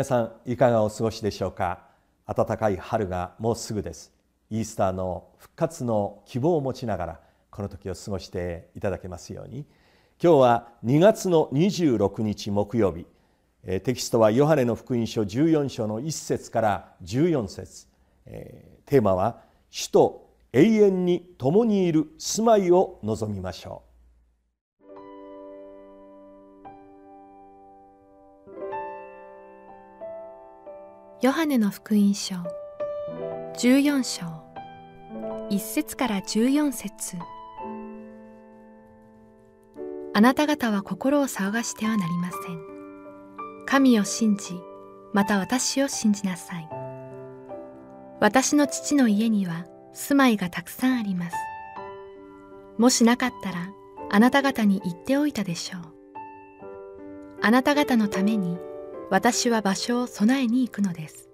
[0.00, 1.84] 皆さんいかがお過ごしでしょうか？
[2.26, 4.14] 暖かい春がもうすぐです。
[4.48, 9.66] イースターの復活の希望を持ちながらこの時を過ごしていただけますように。
[10.18, 13.04] 今日は2月の26日木曜日。
[13.80, 17.86] テキストはヨハネの福音書14章の1節から14節。
[18.24, 23.89] テーマは「主と永遠に共にいる住まいを望みましょう」
[31.22, 32.36] ヨハネの福音書。
[33.58, 34.24] 14章。
[35.50, 37.18] 1節から14節。
[40.14, 42.62] あなた方は心を騒がしてはなりません。
[43.66, 44.54] 神を信じ
[45.12, 46.66] また私を信じなさい。
[48.18, 51.36] 私の父の家には住まいがたくさんあります。
[52.78, 53.68] もしなかったら
[54.10, 55.82] あなた方に言っておいたでしょう。
[57.42, 58.56] あなた方のために
[59.10, 61.28] 私は場所を備えに行くのです。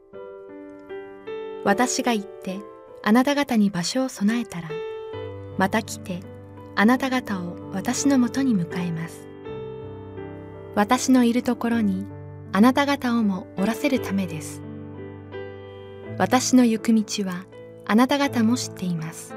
[1.63, 2.59] 私が行って
[3.03, 4.71] あなた方に場所を備えたら、
[5.59, 6.21] また来て
[6.75, 9.29] あなた方を私のもとに迎えます。
[10.75, 12.07] 私のいるところに
[12.53, 14.63] あなた方をもおらせるためです。
[16.17, 17.45] 私の行く道は
[17.85, 19.35] あなた方も知っています。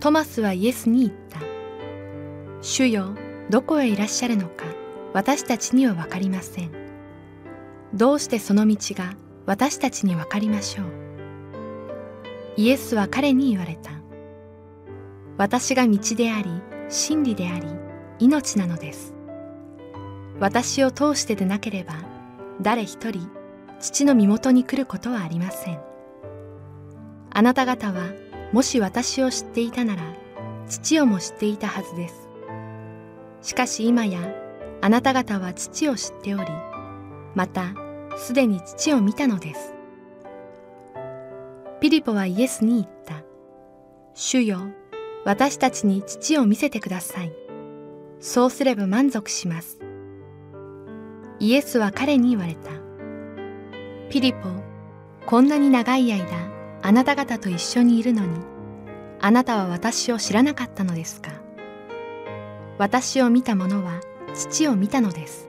[0.00, 1.40] トマスはイエスに言った。
[2.62, 3.14] 主よ、
[3.50, 4.79] どこへいらっしゃるのか。
[5.12, 6.70] 私たちには分かりません。
[7.94, 9.14] どうしてその道が
[9.46, 10.86] 私たちに分かりましょう。
[12.56, 13.90] イエスは彼に言われた。
[15.36, 16.50] 私が道であり
[16.88, 17.66] 真理であり
[18.18, 19.14] 命なのです。
[20.38, 21.94] 私を通してでなければ
[22.60, 23.28] 誰一人
[23.80, 25.80] 父の身元に来ることはありません。
[27.30, 28.12] あなた方は
[28.52, 30.02] もし私を知っていたなら
[30.68, 32.28] 父をも知っていたはずです。
[33.42, 34.20] しかし今や
[34.82, 36.44] あなた方は父を知っており、
[37.34, 37.74] また
[38.16, 39.74] すでに父を見たのです。
[41.80, 43.22] ピリポはイエスに言った。
[44.14, 44.58] 主よ、
[45.24, 47.32] 私たちに父を見せてください。
[48.20, 49.78] そうすれば満足します。
[51.38, 52.70] イエスは彼に言われた。
[54.10, 54.38] ピリポ、
[55.26, 56.26] こんなに長い間、
[56.82, 58.38] あなた方と一緒にいるのに、
[59.20, 61.30] あなたは私を知らなかったのですか？
[62.78, 64.00] 私を見た者は
[64.34, 65.48] 父を見たのです。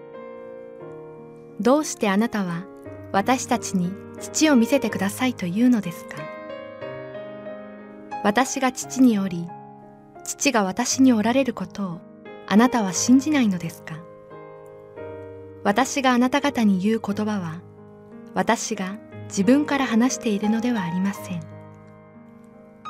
[1.59, 2.66] どうしてあなたは
[3.12, 6.18] 私たちに父を見せてくださいと言うのですか？
[8.24, 9.47] 私が父におり、
[10.24, 12.02] 父が私におられることを
[12.47, 14.00] あなたは信じないのですか？
[15.63, 17.62] 私があなた方に言う言葉は、
[18.34, 21.42] 私が自分から話しているのではありません。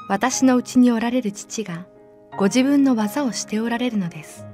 [0.07, 1.85] 私のうちにおられる父が
[2.37, 4.45] ご自分の技をしておられるのです。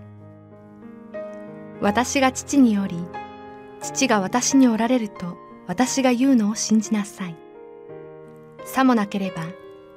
[1.81, 2.97] 私が父により、
[3.81, 7.35] 父が私におられると私が言うのを信じなさい。
[8.65, 9.43] さもなければ、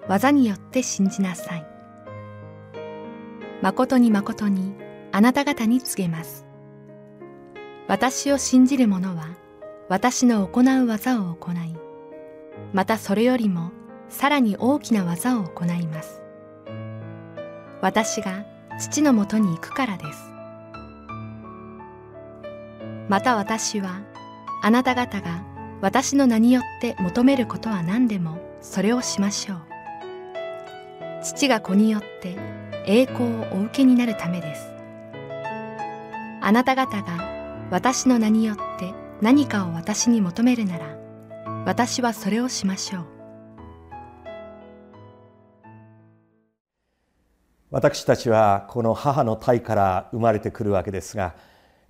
[0.09, 1.67] 技によって信じなさい。
[3.63, 4.75] 誠に誠に
[5.13, 6.47] あなた方に告げます。
[7.89, 9.29] 私を信じる者は、
[9.89, 11.77] 私の行う技を行い、
[12.73, 13.73] またそれよりも
[14.09, 16.23] さらに大きな技を行います。
[17.81, 18.45] 私が
[18.79, 20.30] 父のもとに行くからです。
[23.11, 24.03] また私は
[24.63, 25.43] あなた方が
[25.81, 29.61] 私の名によって求めることは何でもそれをしましょう。
[31.21, 32.37] 父が子によって
[32.87, 34.71] 栄光をお受けになるためです。
[36.41, 40.97] あなた方が私の名によって何かを私に求めるなら
[41.67, 43.07] 私はそれをしましょう。
[47.73, 51.35] 私たちはこの母の体から生まれてくるわけですが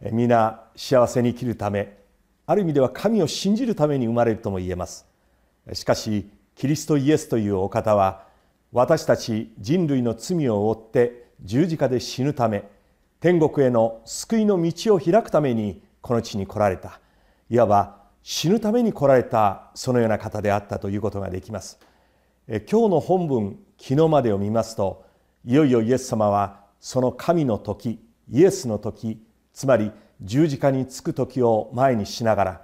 [0.01, 1.99] 皆幸せに生きるため
[2.47, 5.07] ある意味では神を信じるために生まれるとも言えます。
[5.73, 8.25] しかしキリストイエスというお方は
[8.73, 12.65] 私たち人類の罪を負って十字架で死ぬため
[13.21, 16.99] 天国への救いの道を開くためにこの地に来られた。
[17.49, 21.79] いわば死ぬために来られたそのような方であったということができます。
[22.49, 25.05] 今日の本文昨日までを見ますと
[25.45, 32.61] いよいよイエス様はその神の時イエスの時つまり十字架につく時を前にしながら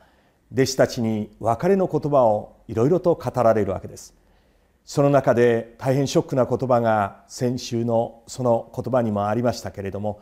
[0.53, 4.15] 弟子たちに別れの言葉をいろいろと語られるわけです。
[4.85, 10.21] その中で大変ショックな言葉が先週のその言葉にもありましたけれども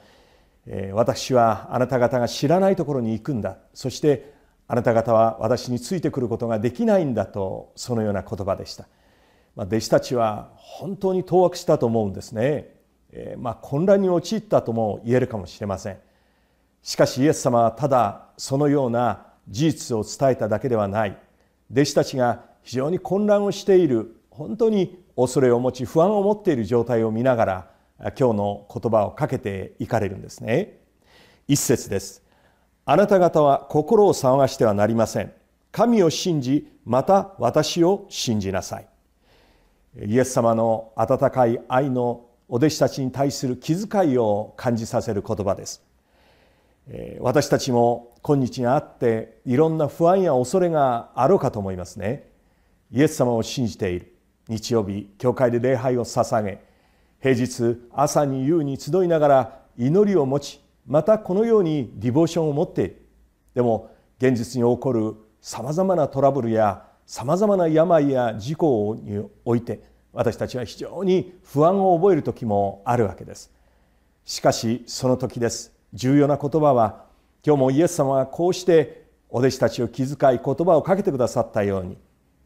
[0.95, 3.59] 私はあなた方が知らないところに行くんだ。
[3.75, 4.33] そして
[4.67, 8.89] あなた方は私についてくることができないんだとそのような言葉でした。
[9.55, 12.75] ま弟子たちは本当に当惑したと思うんですね。
[13.37, 15.99] まあ混乱に陥ったとも言えるかもしれません。
[16.85, 21.19] しかしイエス様はただそのような事実を伝えただけではない。
[21.73, 27.71] 弟子たちが非常に混乱をしている本当に恐れを持ち不安を持っている状態を見ながら
[28.19, 30.79] 今日の言葉をかけていかれるんですね。
[31.49, 32.23] 一節です。
[32.85, 35.33] あなた方は心を騒がしてはなりません。
[35.73, 38.89] 神を信じまた私を信じなさい。
[40.07, 45.84] イエス様の温かい愛のお弟子たちに対する気遣いを感じさせる言葉です。
[47.21, 52.29] 私たちも今日にあっていろんな不安や恐れがあろうかと思いますね。
[52.91, 54.15] イエス様を信じている。
[54.49, 56.59] 日曜日教会で礼拝を捧げ
[57.21, 63.07] 平日朝に夕に集いながら祈りを持ちまたこのようにディボーションを持っている
[63.55, 69.83] でも現実に起こるさまざまなトラブルやさまざまな病や事故において
[70.13, 73.51] 私たちは非常に不安を覚える時もあるわけです。
[74.25, 75.74] しかしその時です。
[75.95, 77.05] 重要な言葉は
[77.47, 81.97] 今日もイエス様はこうしてお弟子たちを気遣い言葉をかけてくださったように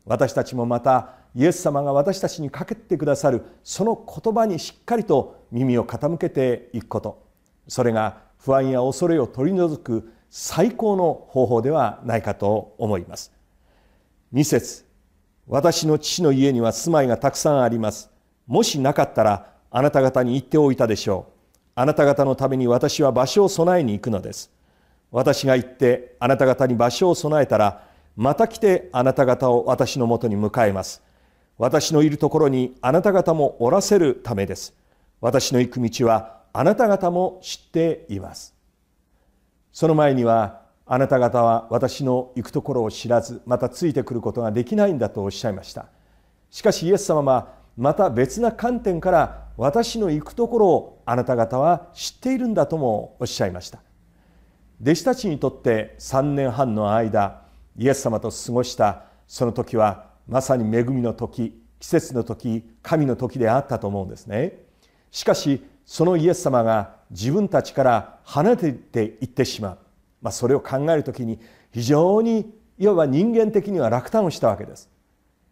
[0.05, 7.27] 私たちもまたイエス様が私たちにかけてくださるその言葉にしっかりと耳を傾けていくこと。
[7.69, 13.33] それが不安や恐れを取り除く最高の方法ではないかと思います。
[14.33, 14.85] 2節
[15.47, 18.11] 私の父の家には住まいがたくさんあります。
[18.47, 21.38] もしなかったらあなた方に言っておいたでしょう。
[21.80, 24.50] あなた方のために私は場所を備えに行くのです。
[25.12, 27.84] 私が行ってあなた方に場所を備えたら
[28.16, 31.04] また来てあなた方を私のもとに迎えます。
[31.56, 34.75] 私のいるところにあなた方もおらせるためです。
[35.20, 38.56] 私の行く道はあなた方も知っています。
[39.70, 45.86] その前にはあなた方は私の行くところを知らずまたついてくることができないんだとおっしゃいました。
[46.50, 53.81] しかしイエス様はまた別な観点から私の行くところをあなた方は知っているんだともおっしゃいました。
[54.81, 57.43] 弟子たちにとって3年半の間
[57.76, 64.60] イエス様と過ごしたその時はまさに恵みの時季節の時神の時であったと思うんですね。
[65.10, 69.78] しかしそのイエス様が自分たちから離れていってしまう。
[70.22, 71.40] まあ、それを考える時に
[71.72, 74.88] 非常にいわば人間的には落胆をしたわけです。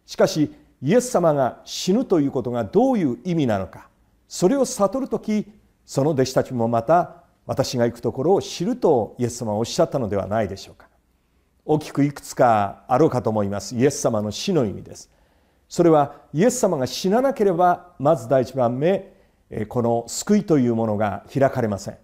[0.05, 3.89] しかしイエス様が死ぬということがどういう意味なのか。
[4.27, 5.51] それを悟る時
[5.85, 10.89] その弟子たちもまた私が行くところを知るとイエス様はおっしゃったのではないでしょうか。
[11.65, 13.75] 大きくいくつかあろうかと思います。
[13.75, 15.09] イエス様の死の意味です。
[15.69, 19.13] それはイエス様が死ななければまず第一番目
[19.69, 21.97] この救いというものが開かれません。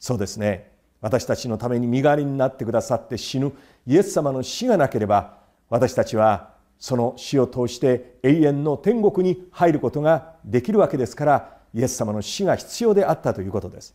[0.00, 0.72] そうですね。
[1.00, 3.52] 私たちのために身代わりになってくださって死ぬ。
[3.86, 5.38] イエス様の死がなければ
[5.70, 13.94] 私たちはその死を通して永遠の天国に入ることができるわけですからイエス様の死が必要であったということです。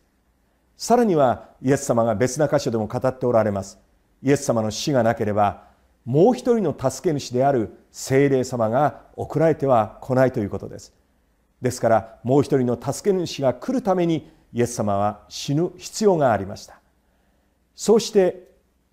[0.77, 3.78] さらにはイエス様が別な箇所でも語っておられます。
[4.21, 5.66] イエス様の死がなければ
[6.06, 10.94] もう一人の助け主である精霊様が送られては来ないということです。
[11.61, 16.80] ですからもう一人の助け主が来るためにイエス様は死ぬ必要がありました。
[17.75, 18.47] そうして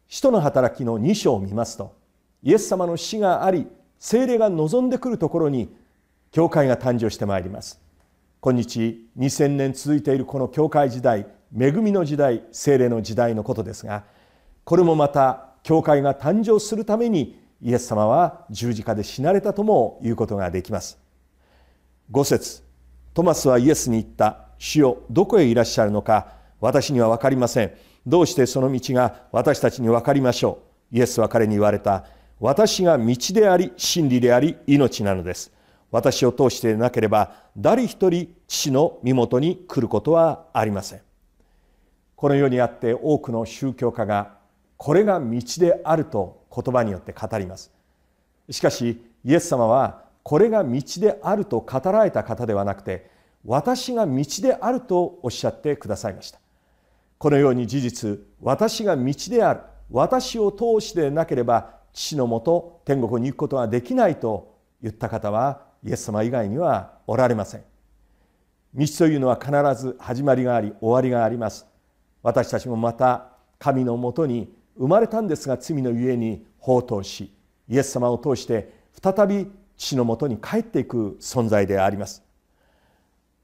[0.08, 1.94] 使徒の働きの2章を見ますと
[2.42, 3.68] イエス様の死があり
[4.00, 5.72] 精霊が望んでくるところに
[6.32, 7.80] 教会が誕生してまいります。
[8.40, 11.26] 今日2000年続いているこの教会時代
[11.58, 14.04] 恵みの時代精霊の時代のことですが
[14.64, 20.98] これもまた教会が誕生するためにイエス様は十字架で死なれたとも言うことができます。
[22.10, 22.62] 5節
[23.12, 24.46] トマスはイエスに言った。
[24.58, 27.72] 主よどこへいらっしゃるのか私には分かりません。
[28.06, 30.96] どうしてその道が私たちに分かりましょう。
[30.96, 32.04] イエスは彼に言われた。
[32.38, 35.52] 私が道であり真理であり命なのです。
[35.90, 41.00] 私を通してなければ誰一人父の身元に来ることはありません。
[42.16, 44.38] この世にあって多くの宗教家が
[44.76, 47.72] これが道であると言葉によって語ります。
[48.50, 53.10] しかしイエス様はこれが道であると語られた方ではなくて
[53.44, 56.38] 私が道であるとおっしゃってくださいました。
[57.18, 67.62] このように事実私が道である私を通してなければ父のもと天国に行くことはできないと言った方はイエス様以外にはおられません。
[68.74, 69.50] 道というのは必
[69.82, 71.66] ず始まりがあり終わりがあります。
[72.22, 77.34] 私たちもまた神のもとに生まれたんですが罪のゆえに放蕩し
[77.68, 78.72] イエス様を通して
[79.02, 82.22] 再び父のもとに帰っていく存在であります。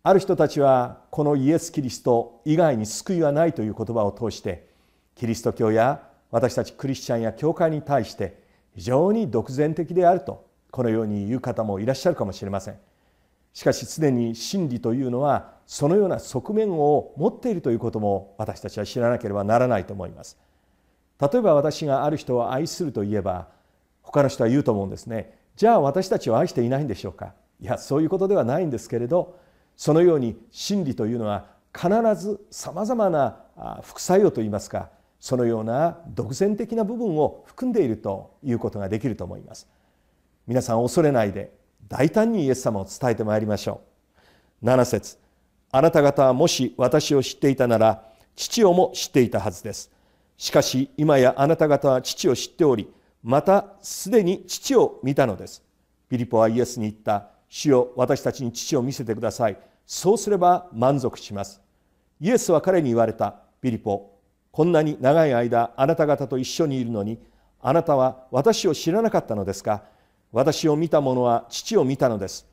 [0.03, 4.69] ある人たちはこのイエス・キリスト以外に救いはないという言葉を通して
[5.17, 8.41] キリスト教や私たちクリスチャンや教会に対して
[8.75, 12.79] 非常に独善的であるとこのように言う方もいらっしゃるかもしれません。
[13.53, 20.39] しかしすでに真理というのはそのような側面を持っているということも私たちは知らなければならないと思います。
[21.19, 23.49] 例えば私がある人を愛するといえば
[24.03, 25.39] 他の人は言うと思うんですね。
[25.57, 27.33] じゃあ私たちを愛していないんでしょうか？
[27.61, 29.39] いやそういうことではないんですけれど
[29.77, 33.39] そのように真理というのは必ずさまざまな
[33.83, 39.67] 副作用といいますかそのような独善的な部分を含んでいるということができると思います。
[40.47, 41.53] 皆さん恐れないで
[41.89, 43.81] 大胆にイエス様を伝えてまいりましょ
[44.63, 44.67] う。
[44.67, 45.19] 7節
[45.73, 49.91] あなた方はもし私を知っていたなら父をも知っていたはずです。
[50.37, 52.89] しかし今やあなた方は父を知っており
[53.23, 55.63] またすでに父を見たのです。
[56.09, 59.59] ピリポはイエスに言った主よ私たちに父を見せてください。
[59.87, 61.61] そうすれば満足します。
[62.21, 63.37] イエスは彼に言われた。
[63.61, 64.13] ピリポ
[64.53, 67.19] こんなに長い間あなた方と一緒にいるのに
[67.61, 69.83] あなたは私を知らなかったのですか？
[70.37, 72.47] 私を見た者は父を見たのです。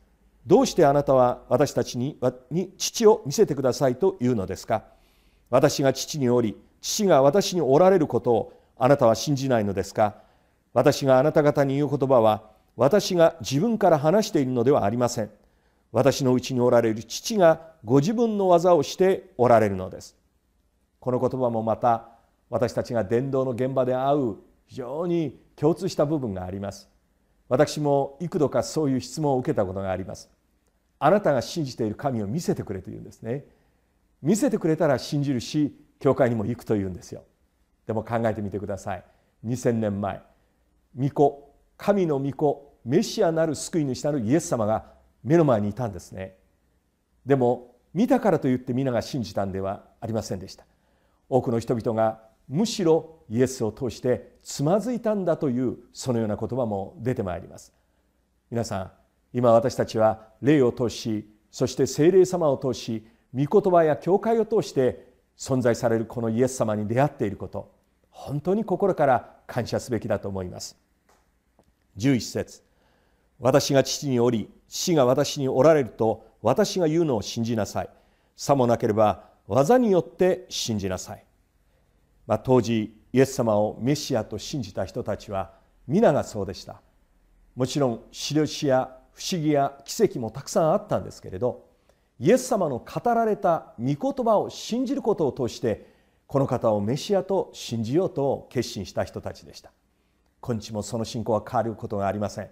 [0.47, 2.17] どうしてあなたは私たちに
[2.49, 4.85] に父を見せてくださいと言うのですか？
[5.49, 10.15] 私が父におり父が私におられることをあなたは信じないのですか？
[10.71, 12.43] 私があなた方に言う言葉は
[12.77, 15.29] 私が自分から話しているのではありません。
[15.91, 20.15] 私のうちにおられる父がご自分の技をしておられるのです。
[21.01, 22.07] この言葉もまた
[22.49, 24.35] 私たちが伝道の現場で会う
[24.67, 26.87] 非常に共通した部分があります。
[27.53, 30.27] 私も幾度かそういう質問を受けたことがあります。
[30.97, 33.45] あなたが信じている神を見せてくれというんですね。
[34.23, 37.21] 見せてくれたら信じるし教会にも行くというんですよ。
[37.85, 39.03] でも考えてみてください。
[39.45, 40.23] 2000年前
[40.97, 44.85] 御子神の御子メシアなる救い主なるイエス様が
[45.23, 46.35] 目の前にいたんですね。
[47.23, 50.65] でも見たからといって皆が信じたんではありませんでした。
[51.29, 52.19] 多くの人々が
[52.53, 57.73] むしろイエスを通してつまずいたんだというそのような言葉も出てまいります。
[58.51, 58.91] 皆さん
[59.33, 67.73] 今私たちは霊を通しそして聖霊様を通し御言葉や教会を通して存在されるこのイエス様に出会っていること
[68.11, 70.77] 本当に心から感謝すべきだと思います。
[71.97, 72.61] 11節。
[73.39, 77.89] 私が父におり父が私におられると私が言うのを信じなさい。
[78.35, 81.25] さもなければ技によって信じなさい、
[82.27, 85.51] まあ、当時イエス様をメシアと信じた人たちは
[85.87, 86.81] 皆がそうでした。
[87.55, 91.65] もちろん印や不思議や奇跡もたくさんあったんですけれど
[92.19, 95.93] イエス様の語られた御言葉を信じることを通して
[96.25, 99.71] この方をメシアと信じようと決心した人たちでした。
[100.41, 102.49] 今日もその信仰は変わることがありません。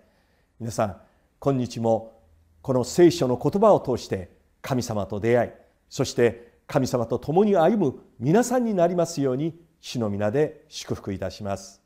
[0.60, 0.98] 皆さん
[1.40, 2.22] 今日も
[2.62, 4.30] この聖書の言葉を通して
[4.62, 5.50] 神様と出会い
[5.90, 11.81] そして神様と共に歩む皆さんになりますように主の皆で祝福いたします。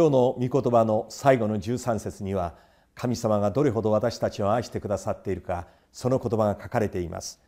[0.00, 2.54] 今日の御言葉の最後の13節には
[2.94, 7.38] 神様がどれほど私たちを愛してくださっているかその言葉が書かれています。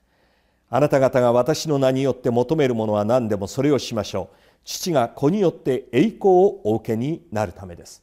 [0.69, 4.37] あなた方が私の名によって求めるものは何でもそれをしましょう。
[4.65, 8.03] 父が子によって栄光をお受けになるためです。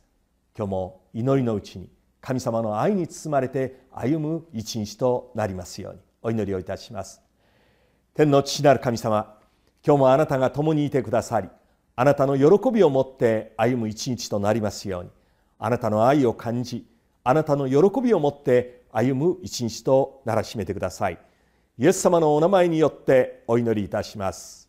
[0.58, 1.88] 今日も祈りのうちに
[2.20, 7.22] 神様の愛に包まれて歩む一日となりますようにお祈りをいたします。
[8.15, 9.38] 天の父なる神様
[9.86, 11.50] 今日もあなたが共にいてくださり
[12.00, 15.10] あなたの喜びを持って歩む一日となりますように。
[15.58, 16.88] あなたの愛を感じ
[17.25, 21.20] あなたの喜びを持って歩む一日とならしめてください。
[21.77, 24.68] イエス様のお名前によってお祈りいたします。